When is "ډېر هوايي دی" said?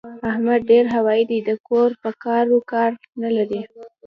0.71-1.39